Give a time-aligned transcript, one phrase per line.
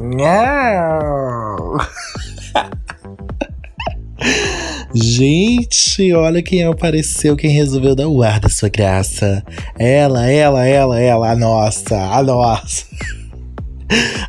[4.94, 9.44] Gente, olha quem apareceu, quem resolveu dar o ar da sua graça.
[9.78, 12.86] Ela, ela, ela, ela, a nossa, a nossa.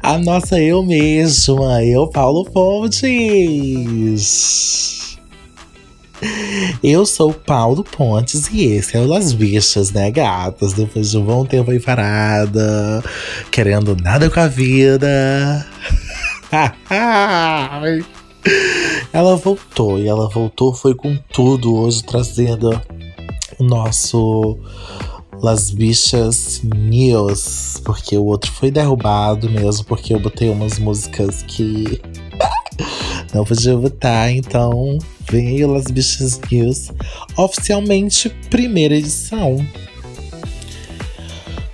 [0.02, 3.06] A nossa eu mesma, eu, Paulo Pontes.
[6.84, 10.74] Eu sou Paulo Pontes e esse é o Las Bichas, né, gatas?
[10.74, 13.04] Depois de um bom tempo aí parada,
[13.52, 15.68] querendo nada com a vida.
[19.14, 22.82] ela voltou e ela voltou foi com tudo hoje trazendo
[23.60, 24.58] o nosso
[25.42, 32.00] Las Bichas News, porque o outro foi derrubado mesmo, porque eu botei umas músicas que
[33.34, 34.98] não podia botar, então
[35.30, 36.92] vem Las Bichas News,
[37.38, 39.66] oficialmente primeira edição.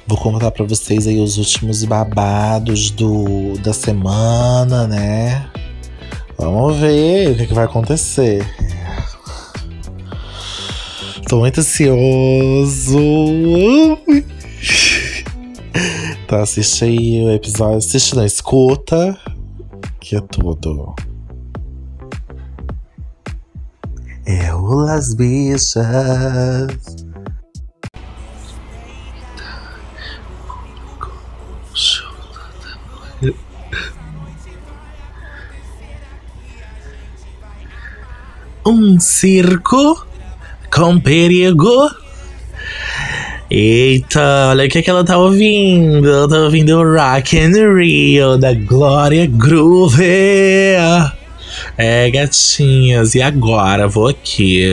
[0.08, 5.50] Vou contar para vocês aí os últimos babados do, da semana, né?
[6.38, 8.46] Vamos ver o que, que vai acontecer.
[11.28, 13.00] Tô muito ansioso.
[16.24, 17.78] Então assiste aí o episódio.
[17.78, 19.20] Assiste, não, escuta.
[20.00, 20.96] Que é tudo.
[24.30, 25.86] É o Las Bichas.
[38.66, 40.06] Um circo
[40.69, 41.89] com perigo.
[43.50, 46.06] Eita, olha o que, é que ela tá ouvindo.
[46.06, 50.03] Ela tá ouvindo Rock and Rio da Glória Groove.
[51.77, 54.66] É, gatinhas, e agora vou aqui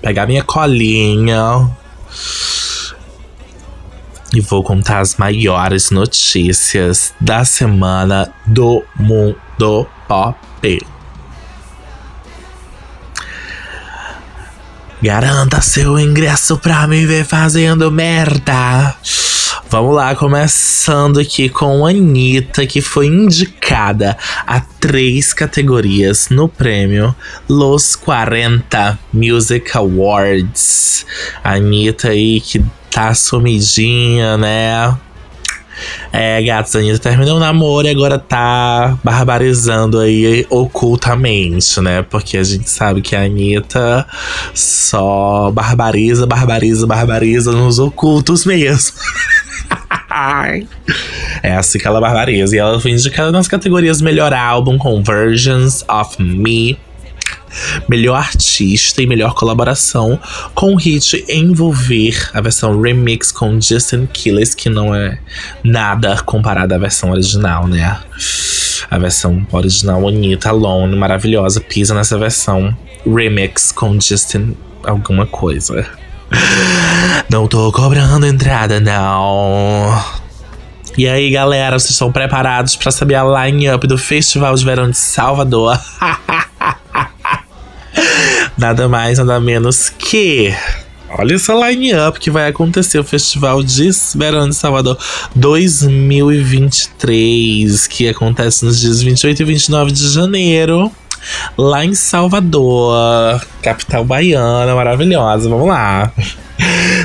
[0.00, 1.70] pegar minha colinha
[4.34, 10.38] e vou contar as maiores notícias da semana do mundo pop.
[15.00, 18.96] Garanta seu ingresso pra me ver fazendo merda.
[19.74, 27.12] Vamos lá, começando aqui com a Anitta, que foi indicada a três categorias no prêmio
[27.48, 31.04] Los 40 Music Awards.
[31.42, 34.96] A Anitta aí que tá sumidinha, né?
[36.12, 42.02] É, gatos, a Anitta terminou o namoro e agora tá barbarizando aí ocultamente, né?
[42.02, 44.06] Porque a gente sabe que a Anitta
[44.54, 48.94] só barbariza, barbariza, barbariza nos ocultos mesmo.
[51.42, 52.54] é assim que ela barbariza.
[52.54, 56.78] E ela foi indicada nas categorias Melhor Álbum com Versions of Me
[57.88, 60.18] melhor artista e melhor colaboração
[60.54, 65.18] com o hit Envolver, a versão remix com Justin Quiles, que não é
[65.62, 67.98] nada comparada à versão original, né?
[68.90, 72.76] A versão original Anitta Alone, maravilhosa, pisa nessa versão
[73.06, 75.86] remix com Justin alguma coisa.
[77.30, 80.02] Não tô cobrando entrada, não.
[80.96, 84.96] E aí, galera, vocês estão preparados para saber a line-up do Festival de Verão de
[84.96, 85.78] Salvador?
[88.56, 90.54] nada mais, nada menos que.
[91.16, 94.98] Olha essa line-up que vai acontecer o Festival de Verão de Salvador
[95.34, 100.90] 2023, que acontece nos dias 28 e 29 de janeiro,
[101.56, 105.48] lá em Salvador, capital baiana maravilhosa.
[105.48, 106.12] Vamos lá.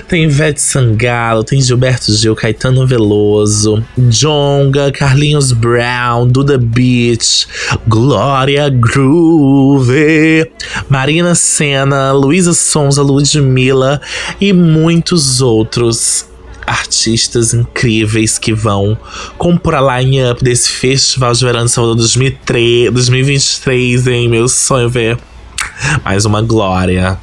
[0.07, 7.47] Tem Ivete Sangalo, tem Gilberto Gil, Caetano Veloso, Jonga, Carlinhos Brown, Duda Beach,
[7.87, 10.49] Glória Groove,
[10.87, 13.99] Marina Senna, Luísa Sonza, Ludmilla
[14.39, 16.28] e muitos outros
[16.69, 18.97] artistas incríveis que vão
[19.37, 24.29] compor a line-up desse Festival de Verão de Salvador 2003, 2023, hein?
[24.29, 25.17] Meu sonho ver
[26.03, 27.17] mais uma glória.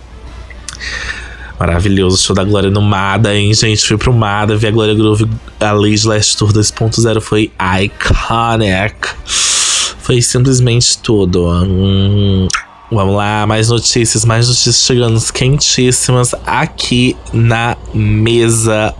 [1.58, 3.86] Maravilhoso, show da Glória no Mada, hein, gente?
[3.86, 5.26] Fui pro Mada, vi a Glória Groove,
[5.58, 7.50] a Lady Last Tour 2.0 foi
[7.80, 9.08] iconic.
[9.24, 11.46] Foi simplesmente tudo.
[11.48, 12.46] Hum,
[12.92, 18.94] vamos lá, mais notícias, mais notícias chegando quentíssimas aqui na mesa,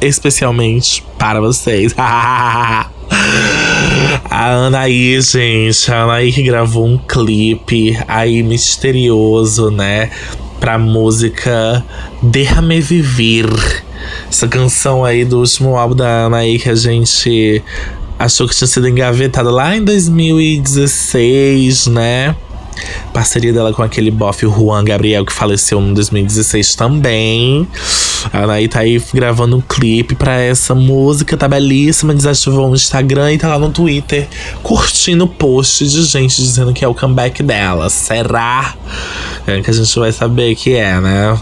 [0.00, 1.94] especialmente para vocês.
[1.98, 2.88] a
[4.30, 10.10] Anaí, gente, a Anaí que gravou um clipe aí misterioso, né?
[10.60, 11.84] pra música
[12.22, 13.48] Derrame Vivir.
[14.28, 17.62] Essa canção aí do último álbum da Ana aí que a gente
[18.18, 22.36] achou que tinha sido engavetada lá em 2016, né?
[23.12, 27.66] Parceria dela com aquele bofe Juan Gabriel que faleceu em 2016 também.
[28.32, 32.14] A Anaí tá aí gravando um clipe pra essa música, tá belíssima.
[32.14, 34.28] Desativou o Instagram e tá lá no Twitter
[34.62, 37.88] curtindo post de gente dizendo que é o comeback dela.
[37.88, 38.74] Será?
[39.46, 41.38] É que a gente vai saber que é, né?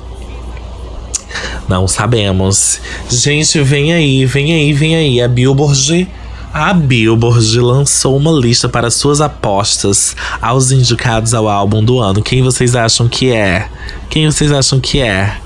[1.68, 2.80] Não sabemos.
[3.10, 5.20] Gente, vem aí, vem aí, vem aí.
[5.20, 6.08] A Billboard.
[6.52, 12.22] A Billboard lançou uma lista para suas apostas aos indicados ao álbum do ano.
[12.22, 13.68] Quem vocês acham que é?
[14.08, 15.36] Quem vocês acham que é?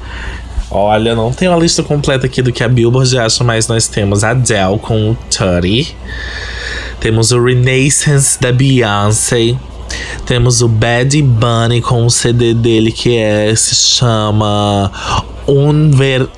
[0.70, 4.22] Olha, não tem uma lista completa aqui do que a Billboard acha, mas nós temos
[4.22, 5.94] a Adele com o 30.
[7.00, 9.56] Temos o Renaissance da Beyoncé.
[10.24, 14.90] Temos o Bad Bunny com o CD dele que é, se chama
[15.46, 16.28] um, ver,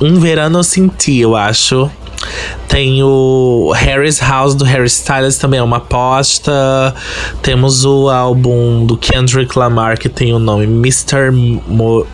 [0.00, 1.90] um Verano Sem Ti, eu acho.
[2.68, 6.94] Tem o Harry's House do Harry Styles, também é uma aposta.
[7.42, 11.30] Temos o álbum do Kendrick Lamar, que tem o nome Mr.
[11.30, 12.06] Mo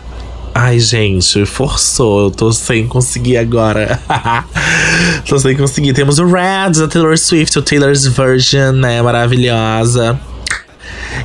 [0.53, 2.23] Ai, gente, forçou.
[2.23, 3.99] Eu tô sem conseguir agora.
[5.27, 5.93] tô sem conseguir.
[5.93, 9.01] Temos o Red da Taylor Swift, o Taylor's Version, né?
[9.01, 10.19] Maravilhosa.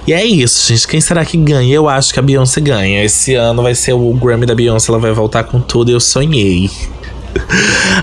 [0.06, 0.86] E é isso, gente.
[0.86, 1.74] Quem será que ganha?
[1.74, 3.02] Eu acho que a Beyoncé ganha.
[3.02, 4.92] Esse ano vai ser o Grammy da Beyoncé.
[4.92, 5.90] Ela vai voltar com tudo.
[5.90, 6.70] Eu sonhei.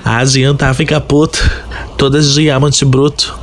[0.03, 1.39] Adiantar ficar puto.
[1.97, 3.39] Todas de diamante bruto.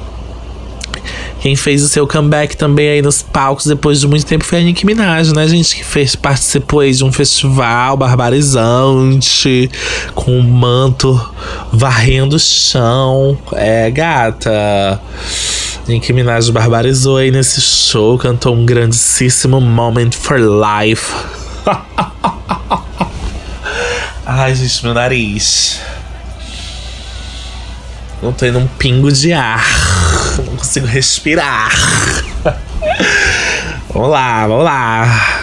[1.41, 4.63] Quem fez o seu comeback também aí nos palcos depois de muito tempo foi a
[4.63, 5.77] Nicki Minaj, né, gente?
[5.77, 9.71] Que fez, participou aí de um festival barbarizante,
[10.17, 11.19] com um manto
[11.73, 13.39] varrendo o chão.
[13.53, 15.01] É, gata.
[15.87, 21.15] Nicki Minaj barbarizou aí nesse show, cantou um grandíssimo Moment for Life.
[24.31, 25.81] Ai, gente, meu nariz.
[28.23, 29.65] Não tô indo um pingo de ar.
[30.45, 31.71] Não consigo respirar.
[33.91, 35.38] vamos lá, vamos lá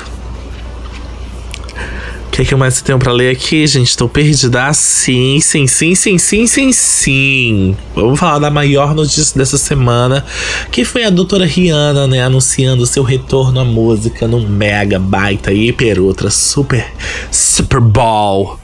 [2.35, 3.95] que, que mais tenho pra ler aqui, gente?
[3.95, 4.65] Tô perdida.
[4.65, 7.77] Ah, sim, sim, sim, sim, sim, sim, sim.
[7.95, 10.25] Vamos falar da maior notícia dessa semana,
[10.69, 16.01] que foi a doutora Rihanna, né, anunciando seu retorno à música no mega, baita, hiper,
[16.01, 16.85] ultra, super,
[17.31, 18.59] Super Bowl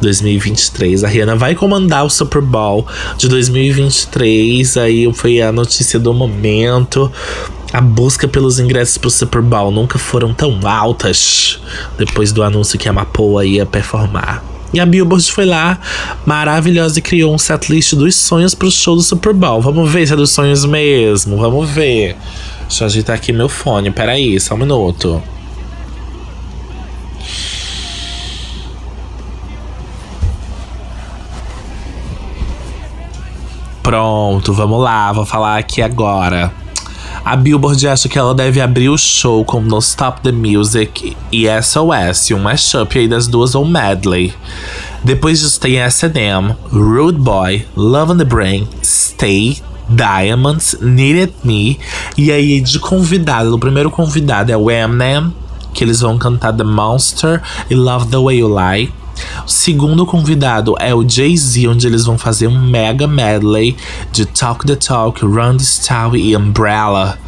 [0.00, 1.04] 2023.
[1.04, 2.86] A Rihanna vai comandar o Super Bowl
[3.18, 4.78] de 2023.
[4.78, 7.12] Aí foi a notícia do momento.
[7.72, 11.60] A busca pelos ingressos pro Super Bowl nunca foram tão altas
[11.96, 14.42] depois do anúncio que a Mapoa ia performar.
[14.72, 15.78] E a Billboard foi lá,
[16.26, 19.60] maravilhosa, e criou um setlist dos sonhos pro show do Super Bowl.
[19.60, 22.16] Vamos ver se é dos sonhos mesmo, vamos ver.
[22.62, 25.22] Deixa eu ajeitar aqui meu fone, peraí, só um minuto.
[33.82, 36.59] Pronto, vamos lá, vou falar aqui agora.
[37.30, 41.46] A Billboard acha que ela deve abrir o show com No Stop the Music e
[41.62, 44.34] SOS, um mashup aí das duas ou medley.
[45.04, 51.78] Depois disso tem S&M, Rude Boy, Love on the Brain, Stay, Diamonds, Needed Me.
[52.18, 55.32] E aí de convidado, o primeiro convidado é o Eminem,
[55.72, 57.40] que eles vão cantar The Monster
[57.70, 58.92] e Love the Way You Lie.
[59.46, 63.76] O segundo convidado é o Jay-Z, onde eles vão fazer um mega medley
[64.12, 67.18] de Talk the Talk, Run the Style e Umbrella.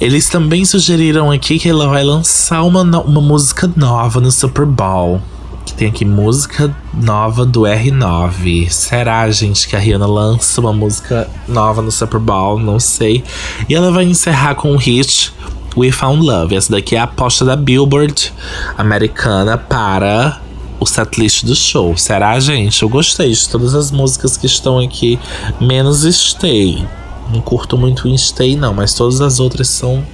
[0.00, 5.20] Eles também sugeriram aqui que ela vai lançar uma, uma música nova no Super Bowl.
[5.66, 8.70] Que tem aqui música nova do R9.
[8.70, 12.58] Será, gente, que a Rihanna lança uma música nova no Super Bowl?
[12.58, 13.22] Não sei.
[13.68, 15.34] E ela vai encerrar com um hit
[15.76, 16.54] We Found Love.
[16.54, 18.32] Essa daqui é a aposta da Billboard
[18.76, 20.40] americana para
[20.78, 21.96] o setlist do show.
[21.96, 22.82] Será, gente?
[22.82, 25.18] Eu gostei de todas as músicas que estão aqui,
[25.60, 26.86] menos Stay.
[27.32, 30.04] Não curto muito em Stay, não, mas todas as outras são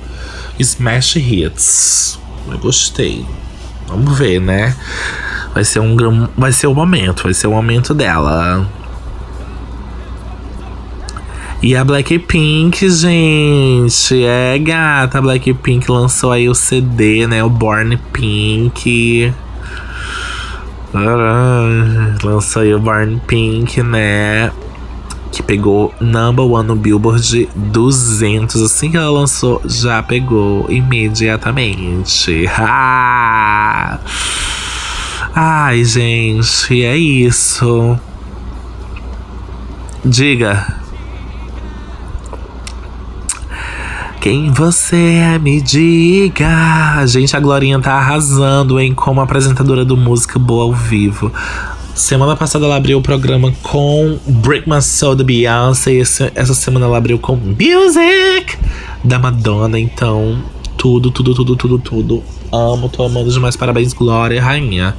[0.58, 2.18] smash hits.
[2.50, 3.24] Eu gostei.
[3.86, 4.76] Vamos ver, né?
[5.54, 5.96] Vai ser um
[6.36, 8.68] vai ser o momento, vai ser o momento dela.
[11.66, 15.18] E a Blackpink, gente, é gata.
[15.18, 17.42] A Blackpink lançou aí o CD, né?
[17.42, 19.34] O Born Pink.
[22.22, 24.52] Lançou aí o Born Pink, né?
[25.32, 28.62] Que pegou number one no Billboard 200.
[28.62, 32.46] Assim que ela lançou, já pegou imediatamente.
[35.34, 37.98] Ai, gente, é isso.
[40.04, 40.85] Diga.
[44.28, 47.06] Quem você é, me diga.
[47.06, 48.92] Gente, a Glorinha tá arrasando, hein?
[48.92, 51.32] Como apresentadora do Música Boa ao Vivo.
[51.94, 55.92] Semana passada ela abriu o programa com Break My Soul da Beyoncé.
[55.92, 58.58] E essa semana ela abriu com Music
[59.04, 59.78] da Madonna.
[59.78, 60.42] Então,
[60.76, 62.22] tudo, tudo, tudo, tudo, tudo.
[62.52, 63.56] Amo, tô amando demais.
[63.56, 64.96] Parabéns, Glória, rainha.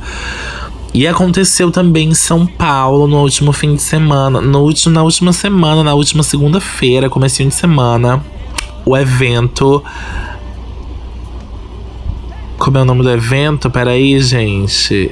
[0.93, 4.39] E aconteceu também em São Paulo no último fim de semana.
[4.39, 8.23] No último, na última semana, na última segunda-feira, comecinho de semana,
[8.87, 9.83] o evento.
[12.57, 13.69] Como é o nome do evento?
[13.69, 15.11] Peraí, gente.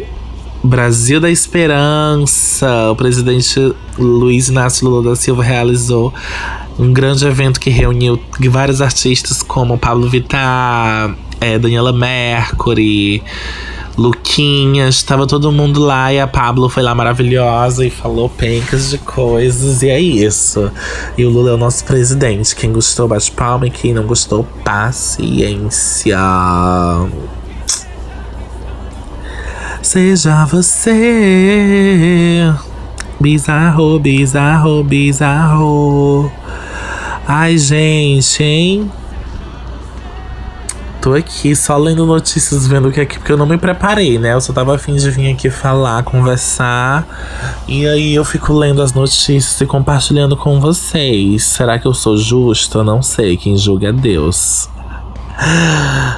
[0.64, 2.90] Brasil da Esperança.
[2.90, 6.14] O presidente Luiz Inácio Lula da Silva realizou
[6.80, 13.22] um grande evento que reuniu vários artistas como Pablo Vittar, é, Daniela Mercury.
[14.36, 18.98] Luquinhas, tava todo mundo lá e a Pablo foi lá maravilhosa e falou pencas de
[18.98, 20.70] coisas e é isso.
[21.18, 22.54] E o Lula é o nosso presidente.
[22.54, 26.20] Quem gostou, bate palma e quem não gostou, paciência.
[29.82, 30.94] Seja você
[33.18, 36.30] bizarro, bizarro, bizarro.
[37.26, 38.92] Ai, gente, hein?
[41.06, 44.18] Tô aqui só lendo notícias, vendo o que é aqui, porque eu não me preparei,
[44.18, 44.34] né?
[44.34, 47.08] Eu só tava afim de vir aqui falar, conversar.
[47.68, 51.44] E aí eu fico lendo as notícias e compartilhando com vocês.
[51.44, 52.84] Será que eu sou justo?
[52.84, 53.38] Não sei.
[53.38, 54.68] Quem julga é Deus.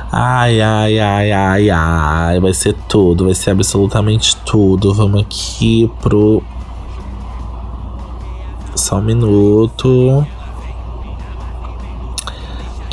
[0.09, 2.39] Ai, ai, ai, ai, ai.
[2.39, 4.93] Vai ser tudo, vai ser absolutamente tudo.
[4.93, 6.41] Vamos aqui pro.
[8.73, 10.25] Só um minuto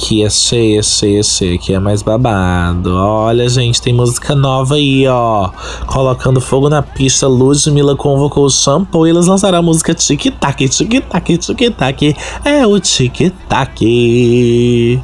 [0.07, 2.95] que é cheia, cheia, cheia, que é mais babado.
[2.95, 5.49] Olha, gente, tem música nova aí, ó.
[5.87, 10.69] Colocando fogo na pista, Ludmilla convocou o shampoo e eles lançaram a música Tic Tac,
[10.69, 12.17] Tic Tac, Tic Tac.
[12.45, 15.01] É o Tic Tac.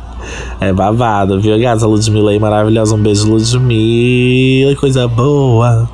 [0.60, 1.58] É babado, viu?
[1.58, 2.94] Gás, a Ludmilla aí maravilhosa.
[2.94, 4.76] Um beijo, Ludmilla.
[4.76, 5.88] Coisa boa.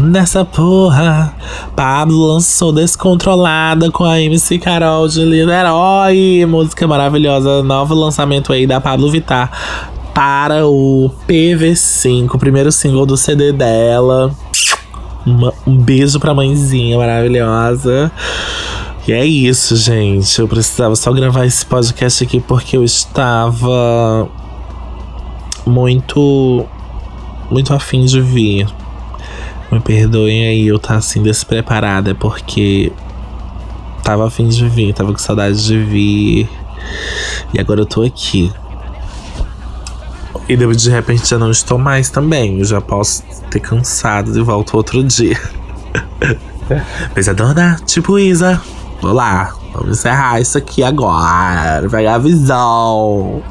[0.00, 1.34] Nessa porra,
[1.74, 6.46] Pablo lançou Descontrolada com a MC Carol de Liderói.
[6.46, 9.50] Música maravilhosa, novo lançamento aí da Pablo Vittar
[10.14, 14.32] para o PV5, o primeiro single do CD dela.
[15.26, 18.12] Uma, um beijo pra mãezinha maravilhosa.
[19.04, 20.38] E é isso, gente.
[20.38, 24.28] Eu precisava só gravar esse podcast aqui porque eu estava
[25.66, 26.64] muito,
[27.50, 28.68] muito afim de vir.
[29.70, 32.90] Me perdoem aí eu tá, assim despreparada, porque
[34.02, 36.48] tava afim de vir, tava com saudade de vir.
[37.52, 38.50] E agora eu tô aqui.
[40.48, 42.58] E de repente já não estou mais também.
[42.58, 45.38] Eu já posso ter cansado e volto outro dia.
[47.14, 48.60] Pesadona, tipo Isa.
[49.02, 51.86] Vou lá, vamos encerrar isso aqui agora.
[51.90, 53.42] Pegar a visão.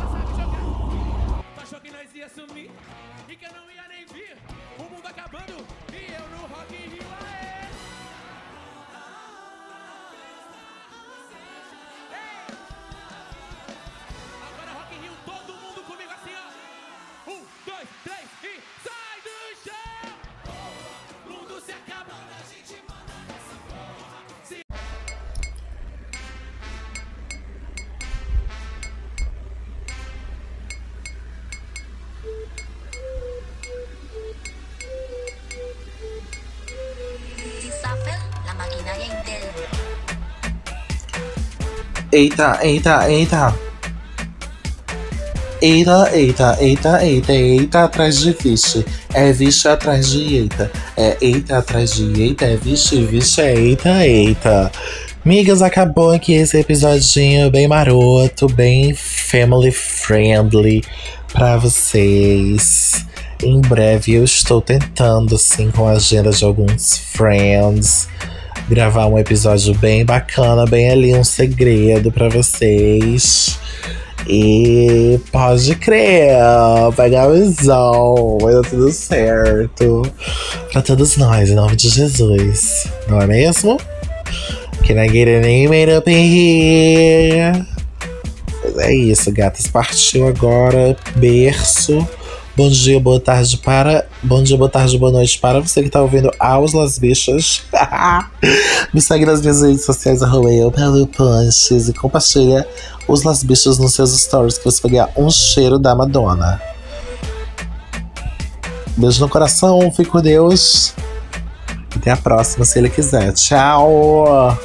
[42.17, 43.55] Eita, eita, eita.
[45.61, 48.83] Eita, eita, eita, eita, eita atrás de vixe.
[49.13, 50.71] É vixe atrás de eita.
[50.97, 54.71] É eita atrás de eita, é vixe, vixe, é eita, eita.
[55.23, 60.83] Migas, acabou aqui esse episodinho bem maroto, bem family friendly
[61.31, 63.05] para vocês.
[63.43, 68.09] Em breve eu estou tentando, assim, com a agenda de alguns friends
[68.67, 73.59] gravar um episódio bem bacana, bem ali, um segredo para vocês.
[74.27, 76.35] E pode crer,
[76.95, 80.01] pegar a visão, vai dar tudo certo.
[80.71, 82.87] Pra todos nós, em nome de Jesus.
[83.07, 83.79] Não é mesmo?
[84.89, 87.65] I get name made up in here?
[88.79, 89.67] é isso, gatas.
[89.67, 92.07] Partiu agora, berço.
[92.57, 94.07] Bom dia, boa tarde para.
[94.23, 97.61] Bom dia, boa tarde, boa noite para você que tá ouvindo aos Las Bichas.
[98.91, 102.67] Me segue nas minhas redes sociais, arroba eu, Punches, e compartilha
[103.07, 106.59] os Las Bichas nos seus stories que você vai ganhar um cheiro da Madonna.
[108.97, 110.95] Beijo no coração, fique com Deus.
[111.95, 113.33] Até a próxima, se ele quiser.
[113.33, 114.57] Tchau!